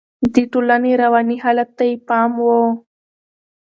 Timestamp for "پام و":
2.07-2.47